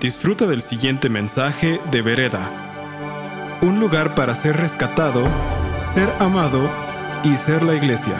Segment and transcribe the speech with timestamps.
[0.00, 3.60] Disfruta del siguiente mensaje de Vereda.
[3.62, 5.24] Un lugar para ser rescatado,
[5.78, 6.68] ser amado
[7.22, 8.16] y ser la iglesia.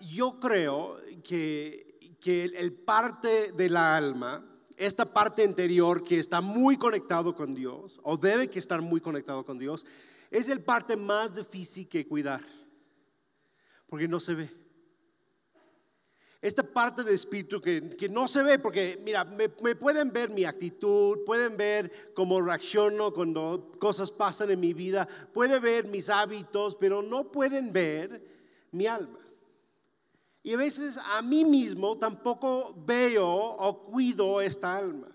[0.00, 4.42] Yo creo que, que el, parte de la alma,
[4.76, 9.44] esta parte interior que está muy conectado con Dios, o debe que estar muy conectado
[9.44, 9.86] con Dios,
[10.30, 12.40] es el parte más difícil que cuidar,
[13.86, 14.59] porque no se ve.
[16.42, 20.30] Esta parte del espíritu que, que no se ve, porque mira, me, me pueden ver
[20.30, 26.08] mi actitud, pueden ver cómo reacciono cuando cosas pasan en mi vida, pueden ver mis
[26.08, 28.24] hábitos, pero no pueden ver
[28.70, 29.18] mi alma.
[30.42, 35.08] Y a veces a mí mismo tampoco veo o cuido esta alma.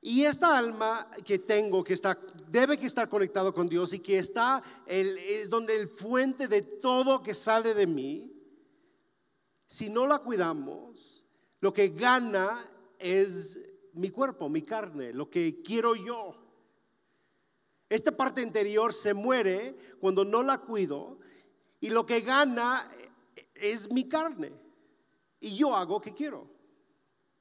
[0.00, 2.18] Y esta alma que tengo, que está,
[2.48, 6.62] debe que estar conectado con Dios y que está, el, es donde el fuente de
[6.62, 8.35] todo que sale de mí,
[9.66, 11.24] si no la cuidamos,
[11.60, 13.58] lo que gana es
[13.94, 16.36] mi cuerpo, mi carne, lo que quiero yo.
[17.88, 21.18] Esta parte interior se muere cuando no la cuido
[21.80, 22.88] y lo que gana
[23.54, 24.52] es mi carne.
[25.40, 26.48] Y yo hago que quiero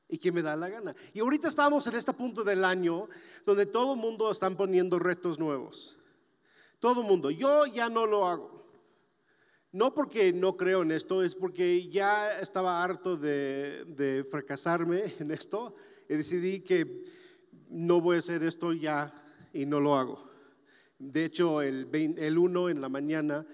[0.07, 0.95] y que me da la gana.
[1.13, 3.07] Y ahorita estamos en este punto del año
[3.45, 5.97] donde todo el mundo está poniendo retos nuevos.
[6.79, 7.31] Todo el mundo.
[7.31, 8.64] Yo ya no lo hago.
[9.75, 15.75] No porque no creo en esto, es porque ya estaba harto de, fracasarme en esto
[16.07, 17.03] y decidí que
[17.67, 19.13] no voy a hacer esto ya
[19.51, 20.29] y no lo hago.
[20.97, 23.45] De hecho, el, 20 el 1 en la mañana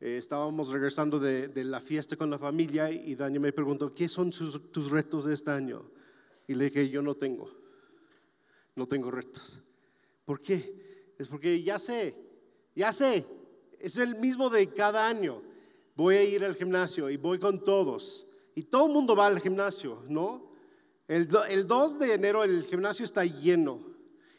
[0.00, 4.30] eh, estábamos regresando de, la fiesta con la familia y Daniel me preguntó, ¿qué son
[4.30, 5.90] tus retos de este año?
[6.46, 7.50] Y le dije, yo no tengo,
[8.76, 9.60] no tengo retos.
[10.24, 11.16] ¿Por qué?
[11.18, 12.14] Es porque ya sé,
[12.76, 13.26] ya sé,
[13.80, 15.42] es el mismo de cada año.
[15.94, 18.26] Voy a ir al gimnasio y voy con todos.
[18.54, 20.50] Y todo el mundo va al gimnasio, ¿no?
[21.06, 23.80] El, el 2 de enero el gimnasio está lleno.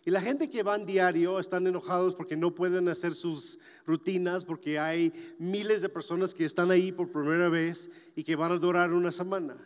[0.05, 3.57] Y la gente que van diario están enojados porque no pueden hacer sus
[3.87, 8.51] rutinas, porque hay miles de personas que están ahí por primera vez y que van
[8.51, 9.57] a durar una semana.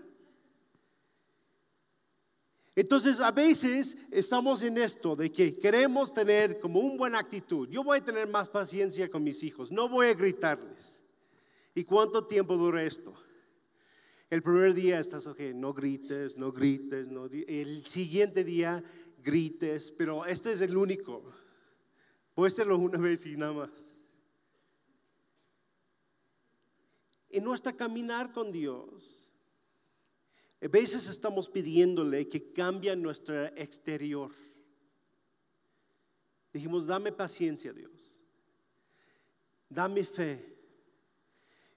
[2.73, 7.67] Entonces, a veces estamos en esto de que queremos tener como una buena actitud.
[7.67, 11.01] Yo voy a tener más paciencia con mis hijos, no voy a gritarles.
[11.79, 13.13] ¿Y cuánto tiempo dura esto?
[14.29, 17.07] El primer día estás, ok, no grites, no grites.
[17.47, 18.83] El siguiente día
[19.23, 21.23] grites, pero este es el único.
[22.35, 23.69] Puede serlo una vez y nada más.
[27.29, 29.31] En nuestra caminar con Dios,
[30.61, 34.31] a veces estamos pidiéndole que cambie nuestro exterior.
[36.51, 38.19] Dijimos, dame paciencia, Dios.
[39.69, 40.58] Dame fe.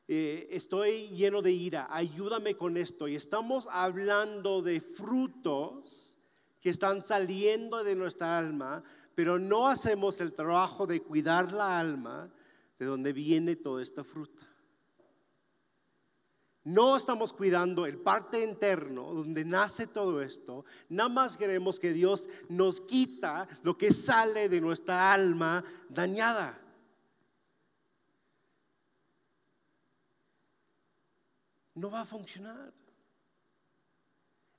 [0.09, 1.87] Eh, estoy lleno de ira.
[1.91, 3.09] Ayúdame con esto.
[3.09, 6.19] Y estamos hablando de frutos
[6.61, 8.83] que están saliendo de nuestra alma,
[9.15, 12.33] pero no hacemos el trabajo de cuidar la alma
[12.79, 14.47] de donde viene toda esta fruta.
[16.65, 20.65] No estamos cuidando el parte interno donde nace todo esto.
[20.89, 26.62] Nada más queremos que Dios nos quita lo que sale de nuestra alma dañada.
[31.75, 32.73] No va a funcionar.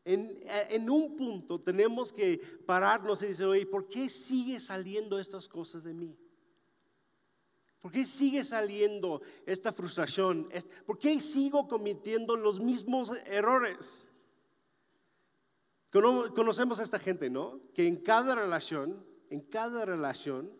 [0.05, 0.37] En,
[0.69, 5.83] en, un punto tenemos que pararnos y decir, oye, ¿por qué sigue saliendo estas cosas
[5.83, 6.17] de mí?
[7.79, 10.49] ¿Por qué sigue saliendo esta frustración?
[10.85, 14.07] ¿Por qué sigo cometiendo los mismos errores?
[15.91, 17.59] Conocemos a esta gente, ¿no?
[17.73, 20.51] Que en cada relación, en cada relación,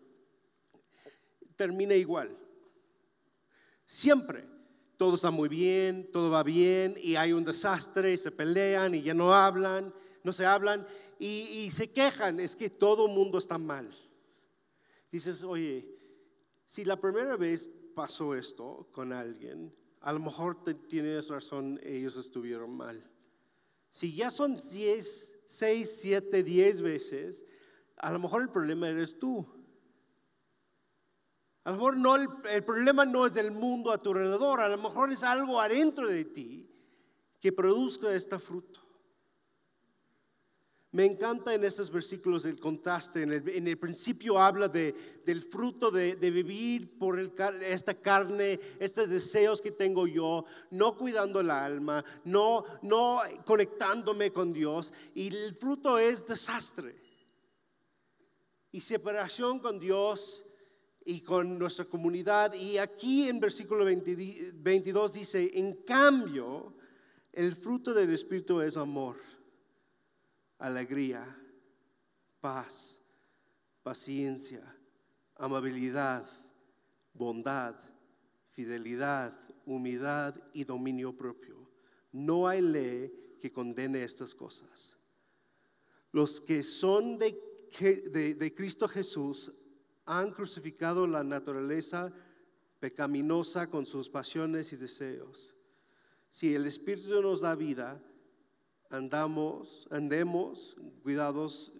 [1.56, 2.38] termina igual.
[3.86, 4.53] Siempre
[4.96, 9.02] todo está muy bien, todo va bien y hay un desastre y se pelean y
[9.02, 10.86] ya no hablan, no se hablan
[11.18, 13.90] y, se quejan, es que todo mundo está mal.
[15.10, 15.88] Dices, oye,
[16.66, 22.16] si la primera vez pasó esto con alguien, a lo mejor te, tienes razón, ellos
[22.16, 23.10] estuvieron mal.
[23.90, 27.44] Si ya son 10, 6, 7, 10 veces,
[27.96, 29.46] a lo mejor el problema eres tú.
[31.64, 34.76] A lo mejor no, el, problema no es del mundo a tu alrededor, a lo
[34.76, 36.70] mejor es algo adentro de ti
[37.40, 38.80] que produzca este fruto.
[40.90, 43.22] Me encanta en estos versículos el contraste.
[43.22, 44.94] En el, en principio habla de,
[45.24, 47.32] del fruto de, de vivir por el,
[47.62, 54.52] esta carne, estos deseos que tengo yo, no cuidando el alma, no, no conectándome con
[54.52, 54.92] Dios.
[55.14, 56.94] Y el fruto es desastre.
[58.70, 60.44] Y separación con Dios
[61.04, 62.54] y con nuestra comunidad.
[62.54, 66.74] Y aquí en versículo 20, 22 dice, en cambio,
[67.32, 69.16] El fruto del Espíritu es amor,
[70.58, 71.36] alegría,
[72.40, 73.00] paz,
[73.82, 74.62] paciencia,
[75.34, 76.24] amabilidad,
[77.12, 77.74] bondad,
[78.50, 79.34] fidelidad,
[79.66, 81.68] humildad y dominio propio.
[82.12, 84.96] No hay ley que condene estas cosas.
[86.12, 87.36] Los que son de,
[88.38, 89.50] de, Cristo Jesús
[90.06, 92.12] han crucificado la naturaleza
[92.80, 95.54] pecaminosa con sus pasiones y deseos.
[96.30, 98.02] Si el Espíritu nos da vida,
[98.90, 101.72] andamos, andemos cuidados,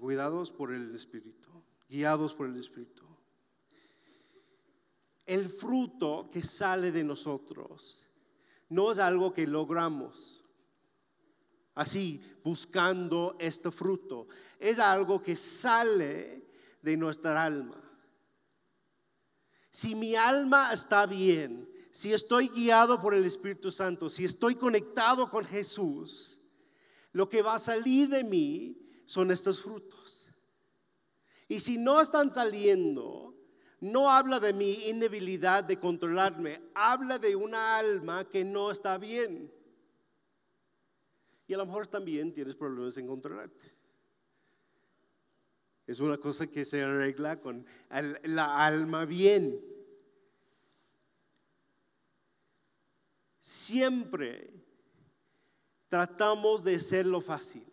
[0.00, 1.50] cuidados por el Espíritu,
[1.88, 3.04] guiados por el Espíritu.
[5.26, 8.04] El fruto que sale de nosotros
[8.68, 10.44] no es algo que logramos
[11.74, 14.28] así buscando este fruto.
[14.58, 16.53] Es algo que sale
[16.84, 17.80] de nuestra alma.
[19.70, 25.30] Si mi alma está bien, si estoy guiado por el Espíritu Santo, si estoy conectado
[25.30, 26.40] con Jesús,
[27.12, 28.76] lo que va a salir de mí
[29.06, 30.28] son estos frutos.
[31.48, 33.34] Y si no están saliendo,
[33.80, 39.50] no habla de mi inhabilidad de controlarme, habla de una alma que no está bien.
[41.46, 43.73] Y a lo mejor también tienes problemas en controlarte.
[45.86, 47.66] Es una cosa que se arregla con
[48.24, 49.60] la alma bien.
[53.40, 54.50] Siempre
[55.88, 57.64] tratamos de ser lo fácil.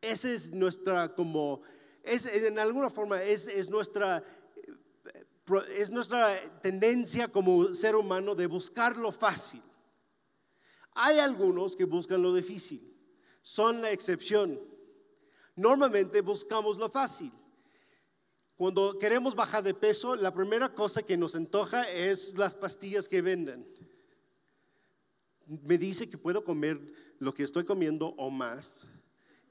[0.00, 1.62] Esa es nuestra, como,
[2.02, 4.24] es, en alguna forma, es, es, nuestra,
[5.76, 9.62] es nuestra tendencia como ser humano de buscar lo fácil.
[10.92, 12.90] Hay algunos que buscan lo difícil
[13.42, 14.60] son la excepción.
[15.56, 17.32] Normalmente buscamos lo fácil.
[18.60, 23.22] Cuando queremos bajar de peso, la primera cosa que nos antoja es las pastillas que
[23.22, 23.66] venden.
[25.62, 26.78] Me dice que puedo comer
[27.20, 28.86] lo que estoy comiendo o más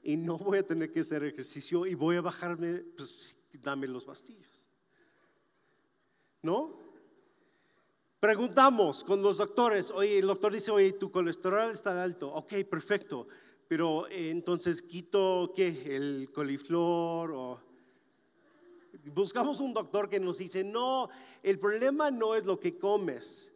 [0.04, 4.04] y no voy a tener que hacer ejercicio y voy a bajarme, pues dame los
[4.04, 4.68] pastillas.
[6.40, 6.78] ¿No?
[8.20, 12.32] Preguntamos con los doctores, oye, el doctor dice, oye, tu colesterol está alto.
[12.32, 13.26] Ok, perfecto
[13.66, 17.69] pero eh, entonces quito qué, el coliflor o
[19.12, 21.08] buscamos un doctor que nos dice, no,
[21.42, 23.50] el problema no es lo que comes,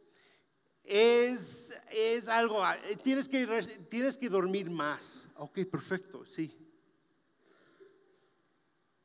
[0.85, 3.47] es, es algo, eh, tienes que,
[3.89, 5.29] tienes que dormir más.
[5.37, 6.59] Ok, perfecto, sí.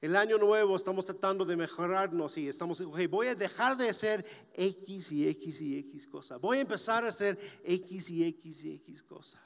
[0.01, 4.25] El año nuevo estamos tratando de mejorarnos y estamos, ok, voy a dejar de hacer
[4.53, 6.39] X y X y X cosas.
[6.39, 9.41] Voy a empezar a hacer X y X y X cosas.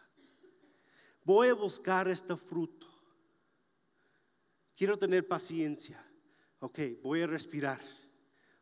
[1.24, 2.88] Voy a buscar este fruto.
[4.76, 6.04] Quiero tener paciencia.
[6.64, 7.82] Ok, voy a respirar.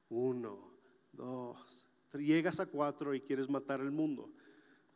[0.10, 0.72] Uno,
[1.12, 1.86] dos.
[2.14, 4.34] Llegas a cuatro y quieres matar el mundo.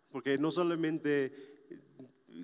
[0.09, 1.67] Porque no solamente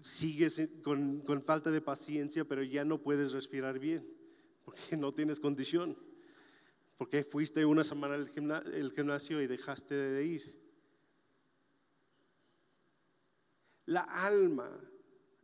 [0.04, 4.08] sigues con, falta de paciencia, pero ya no puedes respirar bien.
[4.63, 5.98] Porque no tienes condición.
[6.96, 10.56] Porque fuiste una semana al gimnasio y dejaste de ir.
[13.88, 14.69] La alma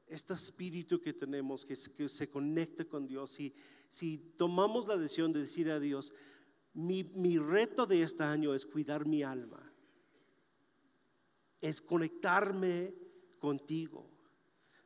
[0.08, 3.54] este espíritu que tenemos que, se conecta con Dios, si,
[3.90, 6.14] si tomamos la decisión de decir a Dios,
[6.74, 7.04] mi,
[7.38, 9.72] reto de este año es cuidar mi alma,
[11.60, 12.94] es conectarme
[13.40, 14.10] contigo,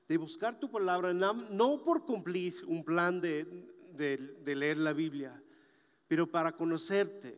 [0.08, 3.46] de buscar tu palabra, no por cumplir un plan de,
[3.94, 5.42] de, leer la Biblia,
[6.08, 7.38] pero para conocerte,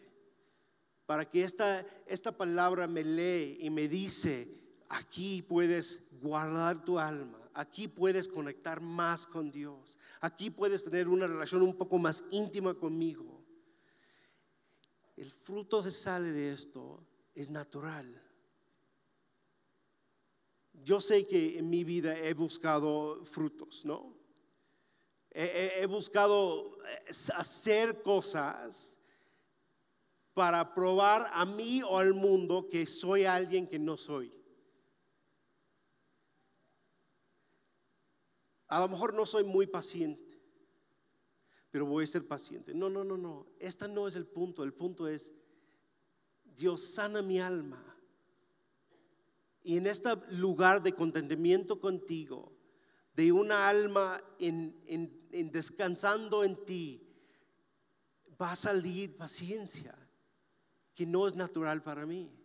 [1.05, 4.47] para que esta, esta palabra me lee y me dice,
[4.87, 9.97] aquí puedes guardar tu alma aquí puedes conectar más con Dios.
[10.21, 13.43] Aquí puedes tener una relación un poco más íntima conmigo.
[15.15, 18.21] El fruto que sale de esto es natural.
[20.83, 24.13] Yo sé que en mi vida he buscado frutos, ¿no?
[25.35, 28.99] He, buscado eh, hacer cosas
[30.33, 34.42] para probar a mí o al mundo que soy alguien que no soy.
[38.67, 40.41] A lo mejor no soy muy paciente,
[41.69, 42.73] pero voy a ser paciente.
[42.73, 43.47] No, no, no, no.
[43.59, 44.63] Este no es el punto.
[44.63, 45.33] El punto es,
[46.43, 47.83] Dios sana mi alma.
[49.61, 52.51] Y en este lugar de contentamiento contigo,
[53.13, 57.07] de una alma en, en descansando en ti,
[58.41, 59.97] va a salir paciencia,
[60.93, 62.42] que no es natural para mí.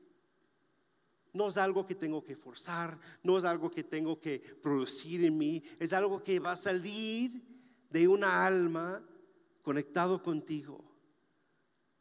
[1.32, 5.36] No es algo que tengo que forzar, no es algo que tengo que producir en
[5.36, 7.42] mí, es algo que va a salir
[7.90, 9.02] de una alma
[9.62, 10.84] conectado contigo,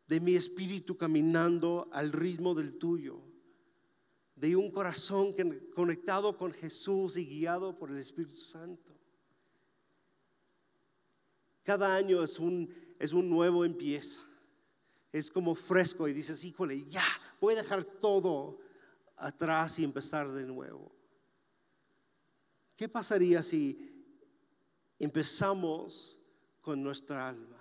[0.07, 3.21] de mi espíritu caminando al ritmo del tuyo.
[4.35, 5.33] de un corazón
[5.73, 8.95] conectado con Jesús y guiado por el Espíritu Santo.
[11.63, 14.21] Cada año es un, es un nuevo empieza.
[15.11, 17.03] Es como fresco y dices, híjole, ya,
[17.41, 18.59] voy a dejar todo
[19.17, 20.95] atrás y empezar de nuevo.
[22.75, 24.05] ¿Qué pasaría si
[24.99, 26.19] empezamos
[26.61, 27.57] con nuestra alma?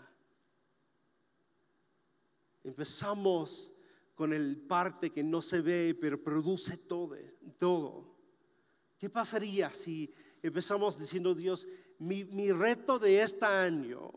[2.62, 3.72] Empezamos
[4.14, 8.16] con el parte que no se ve, pero produce todo.
[8.98, 11.66] ¿Qué pasaría si empezamos diciendo, Dios,
[11.98, 14.12] mi, mi reto de este año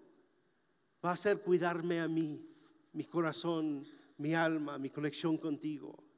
[1.03, 2.45] va a ser cuidarme a mí,
[2.93, 3.85] mi corazón,
[4.17, 6.08] mi alma, mi conexión contigo?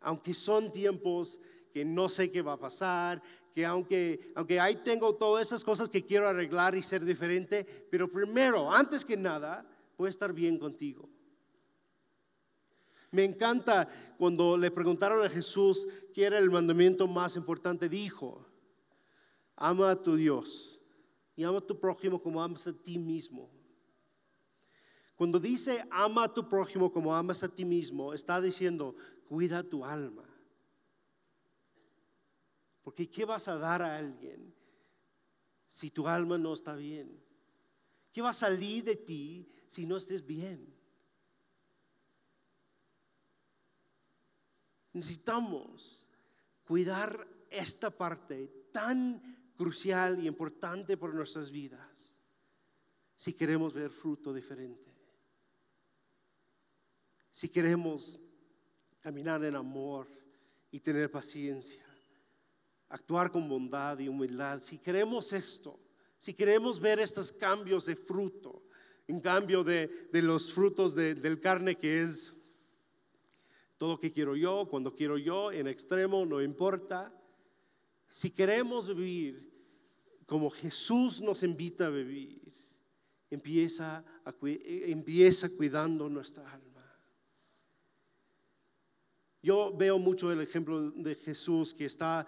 [0.00, 1.40] Aunque son tiempos
[1.72, 3.22] que no sé qué va a pasar,
[3.54, 8.10] que aunque, aunque ahí tengo todas esas cosas que quiero arreglar y ser diferente, pero
[8.10, 9.66] primero, antes que nada,
[9.96, 11.08] voy a estar bien contigo.
[13.12, 13.88] Me encanta
[14.18, 18.46] cuando le preguntaron a Jesús qué era el mandamiento más importante, dijo,
[19.56, 20.80] ama a tu Dios
[21.34, 23.50] y ama a tu prójimo como amas a ti mismo.
[25.16, 28.94] Cuando dice ama a tu prójimo como amas a ti mismo, está diciendo
[29.30, 30.28] cuida tu alma.
[32.82, 34.52] Porque ¿qué vas a dar a alguien
[35.68, 37.22] si tu alma no está bien?
[38.12, 40.74] ¿Qué va a salir de ti si no estés bien?
[44.92, 46.08] Necesitamos
[46.64, 52.20] cuidar esta parte tan crucial y importante por nuestras vidas
[53.14, 54.92] si queremos ver fruto diferente.
[57.30, 58.20] Si queremos
[59.00, 60.06] caminar en amor
[60.70, 61.84] y tener paciencia,
[62.88, 65.78] actuar con bondad y humildad, si queremos esto,
[66.18, 68.62] si queremos ver estos cambios de fruto,
[69.08, 72.32] en cambio de, los frutos del carne que es
[73.80, 77.12] todo lo que quiero yo, cuando quiero yo, en extremo, no importa.
[78.10, 79.50] Si queremos vivir
[80.26, 82.52] como Jesús nos invita a vivir,
[83.30, 84.04] empieza,
[84.42, 86.69] empieza cuidando nuestra alma.
[89.42, 92.26] Yo veo mucho el ejemplo de Jesús que está,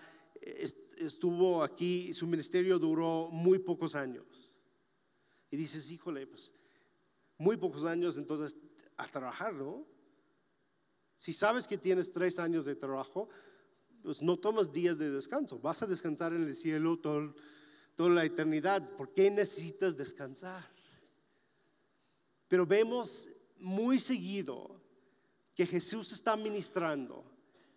[0.97, 4.53] estuvo aquí, su ministerio duró muy pocos años.
[5.51, 6.53] Y dices, híjole, pues
[7.37, 8.57] muy pocos años, entonces
[8.97, 9.87] a trabajar, ¿no?
[11.17, 13.29] Si sabes que tienes tres años de trabajo,
[14.03, 15.59] pues no tomas días de descanso.
[15.59, 18.97] Vas a descansar en el cielo toda la eternidad.
[18.97, 20.69] ¿Por qué necesitas descansar?
[22.49, 23.29] Pero vemos
[23.59, 24.82] muy seguido
[25.55, 27.25] que Jesús está ministrando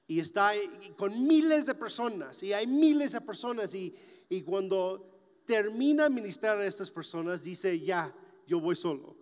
[0.07, 0.51] y está
[0.97, 3.93] con miles de personas y hay miles de personas y,
[4.29, 8.15] y cuando termina ministrar a estas personas dice, ya,
[8.47, 9.17] yo voy solo,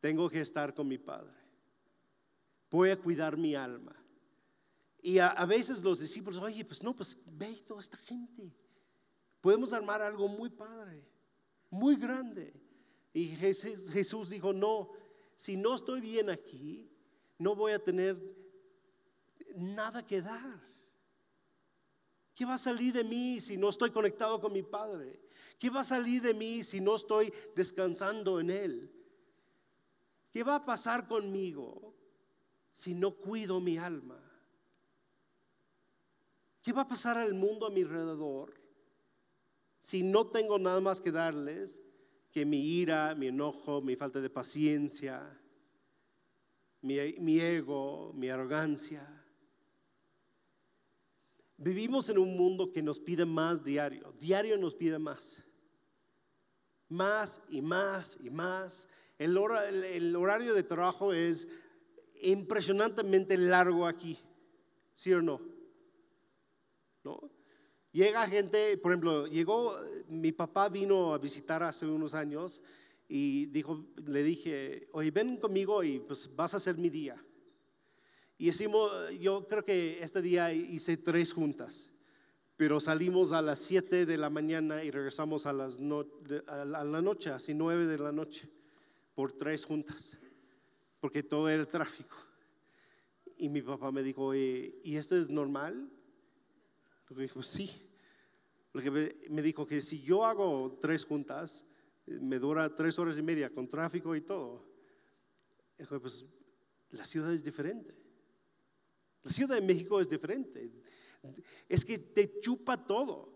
[0.00, 1.36] tengo que estar con mi Padre,
[2.70, 3.96] voy a cuidar mi alma.
[5.04, 8.54] Y a, a veces los discípulos, oye, pues no, pues ve toda esta gente,
[9.40, 11.04] podemos armar algo muy padre,
[11.70, 12.54] muy grande.
[13.12, 14.90] Y Jesús dijo, no,
[15.34, 16.88] si no estoy bien aquí,
[17.42, 18.16] no voy a tener
[19.56, 20.60] nada que dar.
[22.34, 25.20] ¿Qué va a salir de mí si no estoy conectado con mi Padre?
[25.58, 28.92] ¿Qué va a salir de mí si no estoy descansando en Él?
[30.32, 31.94] ¿Qué va a pasar conmigo
[32.70, 34.18] si no cuido mi alma?
[36.62, 38.54] ¿Qué va a pasar al mundo a mi alrededor
[39.78, 41.82] si no tengo nada más que darles
[42.30, 45.41] que mi ira, mi enojo, mi falta de paciencia,
[46.82, 49.08] mi, ego, mi arrogancia.
[51.56, 54.12] Vivimos en un mundo que nos pide más diario.
[54.18, 55.42] Diario nos pide más.
[56.88, 58.88] Más y más y más.
[59.16, 59.38] El,
[59.84, 61.48] el, horario de trabajo es
[62.20, 64.18] impresionantemente largo aquí.
[64.92, 65.40] ¿Sí o no?
[67.04, 67.30] ¿No?
[67.92, 69.76] Llega gente, por ejemplo, llegó,
[70.08, 72.62] mi papá vino a visitar hace unos años
[73.14, 77.22] y dijo, le dije, oye, ven conmigo y pues vas a ser mi día.
[78.38, 78.90] Y hicimos,
[79.20, 81.92] yo creo que este día hice tres juntas,
[82.56, 85.78] pero salimos a las 7 de la mañana y regresamos a, las
[86.46, 88.48] a la noche, así 9 de la noche,
[89.14, 90.16] por tres juntas,
[90.98, 92.16] porque todo era tráfico.
[93.36, 95.90] Y mi papá me dijo, ¿y esto es normal?
[97.10, 97.70] Le dije, sí.
[99.28, 101.66] Me dijo que si yo hago tres juntas,
[102.06, 104.64] me dura tres horas y media con tráfico y todo.
[105.76, 106.24] pues
[106.90, 107.94] la ciudad es diferente.
[109.22, 110.70] La Ciudad de México es diferente.
[111.68, 113.32] Es que te chupa todo.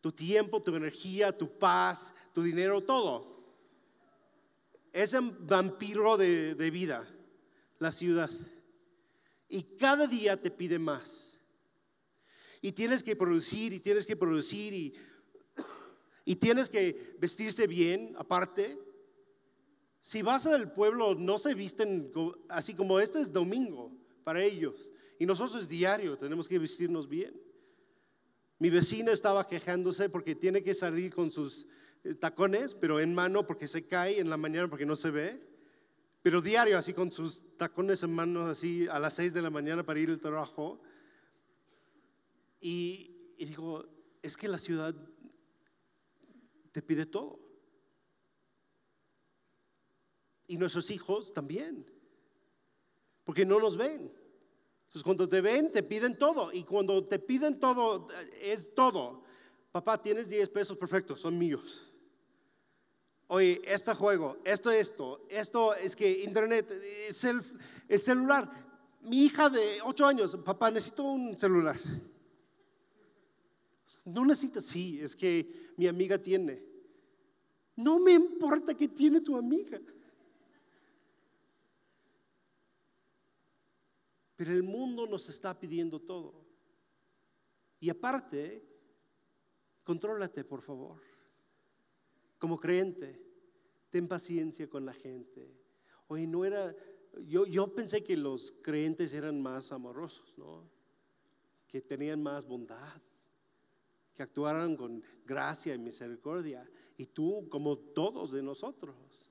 [0.00, 3.36] Tu tiempo, tu energía, tu paz, tu dinero, todo.
[4.92, 7.06] Es un vampiro de, de vida,
[7.78, 8.30] la ciudad.
[9.48, 11.38] Y cada día te pide más.
[12.62, 14.94] Y tienes que producir y tienes que producir y,
[16.28, 18.78] y tienes que vestirse bien aparte.
[20.00, 22.12] Si vas al pueblo no se visten
[22.48, 23.92] así como este es domingo
[24.24, 24.92] para ellos.
[25.18, 27.40] Y nosotros es diario, tenemos que vestirnos bien.
[28.58, 31.66] Mi vecina estaba quejándose porque tiene que salir con sus
[32.02, 35.40] eh, tacones, pero en mano porque se cae en la mañana porque no se ve.
[36.22, 39.86] Pero diario, así con sus tacones en mano, así a las 6 de la mañana
[39.86, 40.80] para ir al trabajo.
[42.60, 43.86] Y, y digo,
[44.22, 44.96] es que la ciudad
[46.76, 47.38] te pide todo.
[50.46, 51.90] Y nuestros hijos también.
[53.24, 54.12] Porque no nos ven.
[54.82, 56.52] Entonces cuando te ven, te piden todo.
[56.52, 58.08] Y cuando te piden todo,
[58.42, 59.22] es todo.
[59.72, 61.94] Papá, tienes 10 pesos, perfecto, son míos.
[63.28, 67.42] Oye, este juego, esto, esto, esto es que internet, el,
[67.88, 68.50] el celular.
[69.00, 71.78] Mi hija de 8 años, papá, necesito un celular.
[74.06, 76.62] No necesitas, sí, es que mi amiga tiene.
[77.74, 79.80] No me importa que tiene tu amiga.
[84.36, 86.46] Pero el mundo nos está pidiendo todo.
[87.80, 88.64] Y aparte,
[89.82, 91.00] contrólate, por favor.
[92.38, 93.20] Como creyente,
[93.90, 95.52] ten paciencia con la gente.
[96.06, 96.76] Oye, no era,
[97.24, 100.70] yo, yo pensé que los creyentes eran más amorosos, ¿no?
[101.66, 103.02] Que tenían más bondad,
[104.16, 106.68] que actuaran con gracia y misericordia.
[106.96, 109.30] Y tú, como todos de nosotros.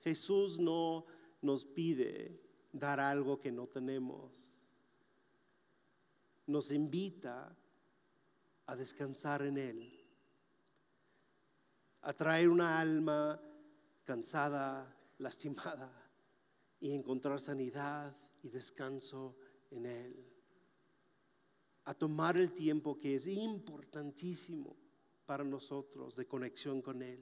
[0.00, 1.06] Jesús no
[1.40, 2.40] nos pide
[2.72, 4.58] dar algo que no tenemos.
[6.46, 7.56] Nos invita
[8.66, 10.00] a descansar en Él,
[12.02, 13.40] a traer una alma
[14.04, 15.92] cansada, lastimada,
[16.80, 19.36] y encontrar sanidad y descanso
[19.70, 20.29] en Él.
[21.90, 24.76] A tomar el tiempo que es importantísimo
[25.26, 27.18] para nosotros de conexión con Él,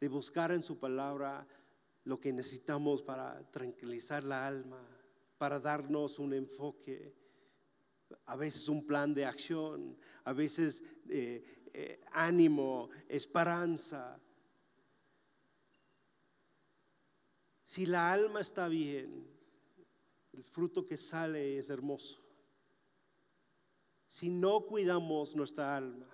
[0.00, 1.46] de buscar en su palabra
[2.02, 4.84] lo que necesitamos para tranquilizar la alma,
[5.38, 7.14] para darnos un enfoque,
[8.24, 14.20] a veces un plan de acción, a veces eh, eh, ánimo, esperanza.
[17.62, 19.28] Si la alma está bien,
[20.32, 22.25] el fruto que sale es hermoso.
[24.08, 26.06] Si no cuidamos nuestra alma,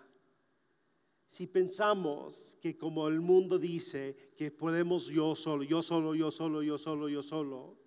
[1.26, 6.62] si pensamos que como el mundo dice que podemos yo solo, yo solo, yo solo,
[6.62, 7.78] yo solo, yo solo,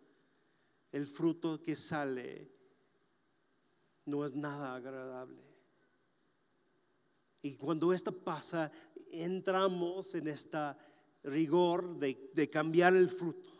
[0.91, 2.49] el fruto que sale
[4.05, 5.43] no es nada agradable.
[7.41, 8.71] Y cuando esto pasa,
[9.11, 10.77] entramos en esta
[11.23, 13.51] rigor de, de cambiar el fruto.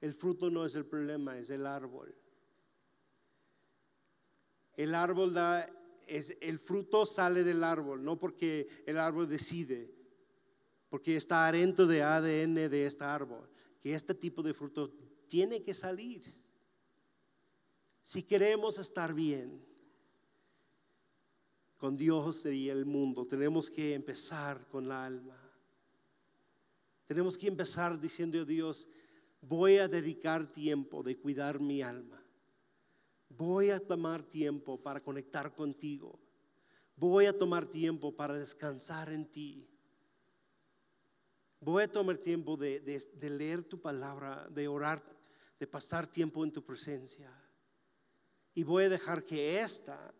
[0.00, 2.17] El fruto no es el problema, es el árbol.
[4.78, 5.68] El árbol da
[6.06, 9.92] el fruto sale del árbol, no porque el árbol decide,
[10.88, 14.94] porque está adentro de ADN de este árbol, que este tipo de fruto
[15.26, 16.22] tiene que salir.
[18.02, 19.66] Si queremos estar bien
[21.76, 25.36] con Dios y el mundo, tenemos que empezar con la alma.
[27.04, 28.88] Tenemos que empezar diciendo a Dios,
[29.40, 32.22] voy a dedicar tiempo de cuidar mi alma.
[33.38, 36.18] Voy a tomar tiempo para conectar contigo.
[36.96, 39.64] Voy a tomar tiempo para descansar en ti.
[41.60, 42.82] Voy a tomar tiempo de,
[43.20, 45.04] leer tu palabra, de orar,
[45.60, 47.32] de pasar tiempo en tu presencia.
[48.54, 50.12] Y voy a dejar que esta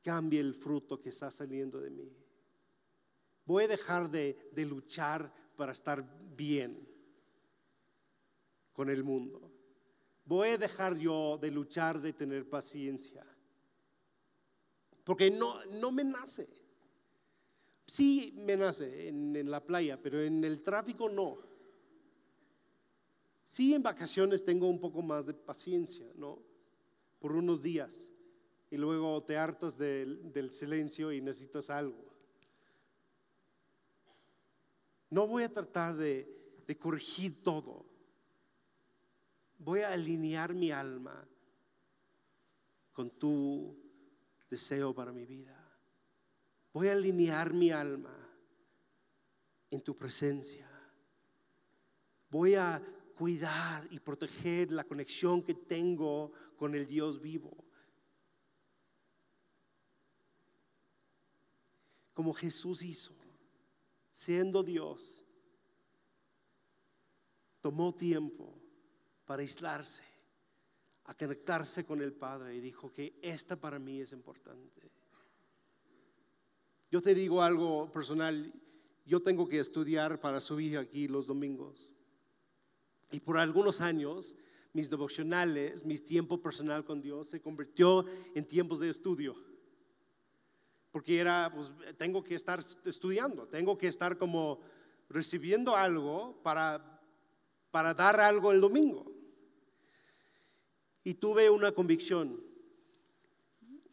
[0.00, 2.16] cambie el fruto que está saliendo de mí.
[3.44, 6.02] Voy a dejar de, de luchar para estar
[6.34, 6.88] bien
[8.72, 9.51] con el mundo.
[10.24, 13.26] Voy a dejar yo de luchar, de tener paciencia.
[15.04, 16.48] Porque no, no me nace.
[17.86, 21.38] Sí me nace en, la playa, pero en el tráfico no.
[23.44, 26.38] Sí en vacaciones tengo un poco más de paciencia, ¿no?
[27.18, 28.10] Por unos días.
[28.70, 32.12] Y luego te hartas del, del silencio y necesitas algo.
[35.10, 37.91] No voy a tratar de, de corregir todo
[39.64, 41.26] voy a alinear mi alma
[42.92, 43.76] con tu
[44.50, 45.56] deseo para mi vida.
[46.72, 48.16] Voy a alinear mi alma
[49.70, 50.68] en tu presencia.
[52.28, 52.82] Voy a
[53.14, 57.64] cuidar y proteger la conexión que tengo con el Dios vivo.
[62.14, 63.14] Como Jesús hizo,
[64.10, 65.24] siendo Dios,
[67.60, 68.61] tomó tiempo
[69.32, 70.02] para aislarse,
[71.04, 74.90] a conectarse con el Padre y dijo que esta para mí es importante.
[76.90, 78.52] Yo te digo algo personal,
[79.06, 81.90] yo tengo que estudiar para subir aquí los domingos.
[83.10, 84.36] Y por algunos años,
[84.74, 89.34] mis devocionales, mi tiempo personal con Dios se convirtió en tiempos de estudio.
[90.90, 94.60] Porque era, pues tengo que estar estudiando, tengo que estar como
[95.08, 97.00] recibiendo algo para,
[97.70, 99.11] para dar algo el domingo.
[101.04, 102.42] Y tuve una convicción,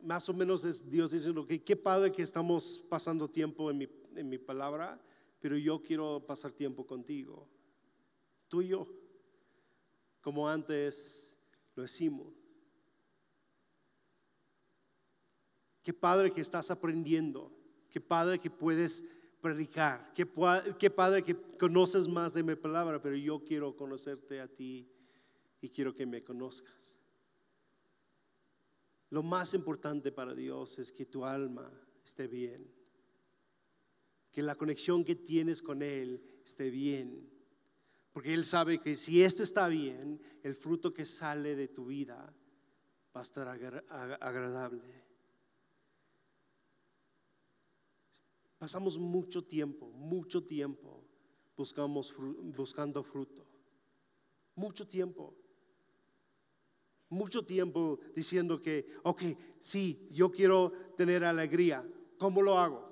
[0.02, 3.90] más o menos Dios dice lo que qué padre que estamos pasando tiempo en mi,
[4.16, 5.02] en mi palabra,
[5.40, 7.48] pero yo quiero pasar tiempo contigo,
[8.48, 8.88] tú y yo,
[10.22, 11.38] como antes
[11.76, 12.34] lo hicimos.
[15.82, 17.52] Qué padre que estás aprendiendo,
[17.90, 19.04] qué padre que puedes
[19.42, 20.14] predicar.
[20.14, 20.28] Qué,
[20.78, 24.88] qué padre que conoces más de mi palabra, pero yo quiero conocerte a ti
[25.62, 26.99] y quiero que me conozcas.
[29.10, 31.72] Lo más importante para Dios es que tu alma
[32.04, 32.72] esté bien,
[34.32, 37.30] que la conexión que tienes con Él esté bien,
[38.12, 42.34] porque Él sabe que si este está bien, el fruto que sale de tu vida
[43.16, 45.10] va a estar agradable.
[48.58, 51.06] Pasamos mucho tiempo, mucho tiempo
[51.56, 53.48] buscando fruto.
[54.56, 55.34] Mucho tiempo.
[57.10, 59.24] Mucho tiempo diciendo que, ok,
[59.60, 61.84] sí, yo quiero tener alegría.
[62.18, 62.90] ¿Cómo lo hago?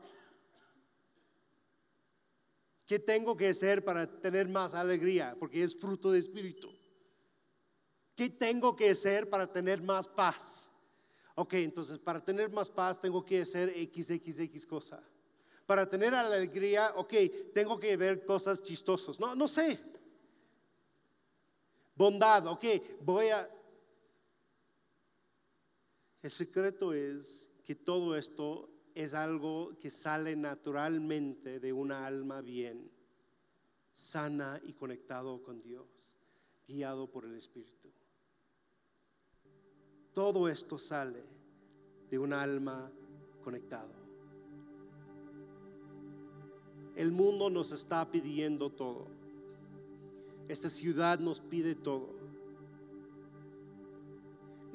[2.87, 5.35] ¿Qué tengo que hacer para tener más alegría?
[5.37, 6.71] Porque es fruto de espíritu.
[8.15, 10.67] ¿Qué tengo que hacer para tener más paz?
[11.35, 15.03] Ok, entonces para tener más paz tengo que hacer XXX cosa.
[15.67, 17.13] Para tener alegría, ok,
[17.53, 19.19] tengo que ver cosas chistosas.
[19.19, 19.79] No, no sé.
[21.93, 22.63] Bondad, ok,
[23.01, 23.47] voy a...
[26.21, 32.89] El secreto es que todo esto es algo que sale naturalmente de una alma bien,
[33.93, 36.19] sana y conectado con Dios,
[36.67, 37.91] guiado por el Espíritu.
[40.13, 41.23] Todo esto sale
[42.09, 42.91] de un alma
[43.43, 43.93] conectado.
[46.95, 49.07] El mundo nos está pidiendo todo.
[50.47, 52.26] Esta ciudad nos pide todo.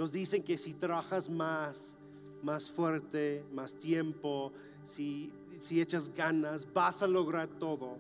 [0.03, 1.97] Nos dicen que si trabajas más,
[2.43, 7.99] más fuerte, más tiempo, si, si echas ganas, vas a lograr todo.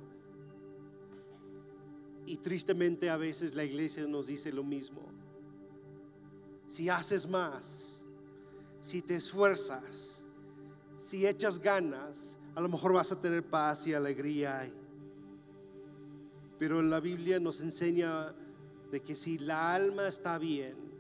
[2.26, 5.02] Y tristemente a veces la iglesia nos dice lo mismo.
[6.66, 8.02] Si haces más,
[8.80, 10.24] si te esfuerzas,
[10.98, 14.68] si echas ganas, a lo mejor vas a tener paz y alegría.
[16.58, 18.34] Pero la Biblia nos enseña
[18.90, 20.90] de que si la alma está bien,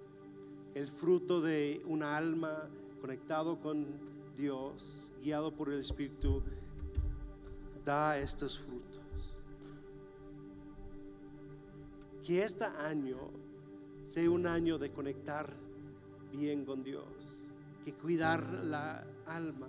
[0.74, 2.68] el fruto de una alma
[3.00, 3.86] conectado con
[4.36, 6.42] Dios, guiado por el Espíritu,
[7.84, 9.00] da estos frutos.
[12.24, 13.30] Que este año
[14.04, 15.54] sea un año de conectar
[16.32, 17.48] bien con Dios,
[17.84, 19.68] que cuidar la alma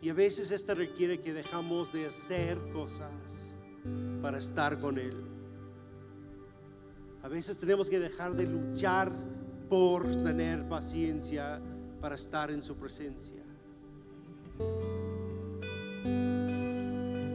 [0.00, 3.52] y a veces esto requiere que dejamos de hacer cosas
[4.22, 5.37] para estar con Él.
[7.28, 9.12] A veces tenemos que dejar de luchar
[9.68, 11.60] por tener paciencia
[12.00, 13.42] para estar en su presencia.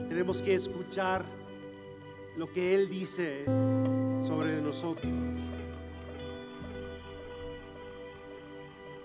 [0.10, 1.24] Tenemos que escuchar
[2.38, 3.46] lo que Él dice
[4.20, 5.14] sobre nosotros.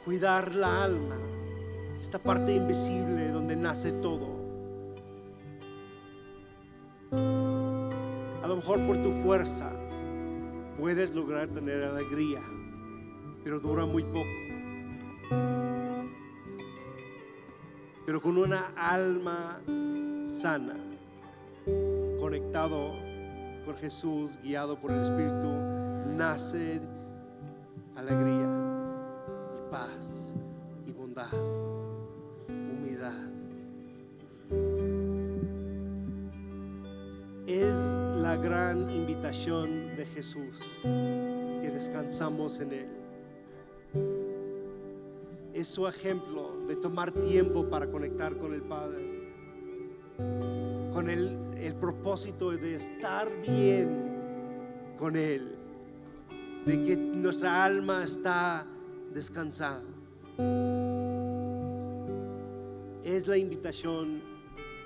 [0.07, 1.19] Cuidar la alma
[2.01, 4.39] esta parte invisible donde nace todo.
[7.13, 9.78] A lo mejor por tu fuerza
[10.79, 12.41] puedes lograr tener alegría,
[13.43, 14.25] pero dura muy poco.
[18.07, 19.61] Pero con una alma
[20.25, 20.77] sana,
[22.19, 22.93] conectado
[23.67, 25.49] con Jesús, guiado por el Espíritu,
[26.17, 26.81] nace
[27.97, 28.49] alegría
[29.59, 30.35] y paz
[30.87, 31.58] y bondad.
[39.21, 42.89] De Jesús que descansamos en Él.
[45.53, 49.33] Es su ejemplo de tomar tiempo para conectar con el Padre,
[50.93, 55.57] con el, el propósito de estar bien con Él,
[56.65, 58.67] de que nuestra alma está
[59.13, 59.83] descansada
[63.17, 64.23] es la invitación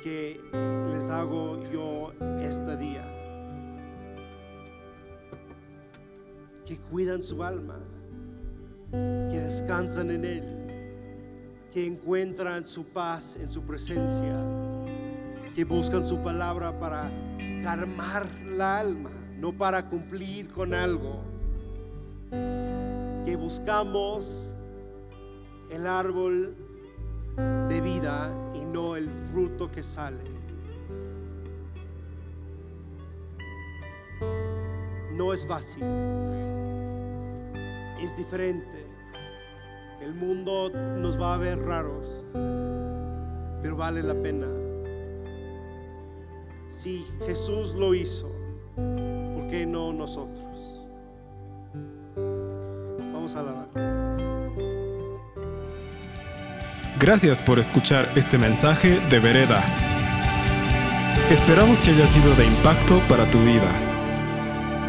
[0.02, 0.40] que
[0.94, 3.11] les hago yo este día.
[6.72, 7.78] Que cuidan su alma,
[8.90, 14.42] que descansan en Él, que encuentran su paz en su presencia,
[15.54, 17.10] que buscan su palabra para
[17.62, 21.20] calmar la alma, no para cumplir con algo,
[22.30, 24.54] que buscamos
[25.70, 26.56] el árbol
[27.68, 30.24] de vida y no el fruto que sale.
[35.12, 35.84] No es fácil,
[38.02, 38.86] es diferente.
[40.00, 42.22] El mundo nos va a ver raros,
[43.62, 44.48] pero vale la pena.
[46.68, 48.28] Si Jesús lo hizo,
[48.74, 50.88] ¿por qué no nosotros?
[53.12, 53.68] Vamos a alabar.
[56.98, 59.62] Gracias por escuchar este mensaje de Vereda.
[61.30, 63.91] Esperamos que haya sido de impacto para tu vida.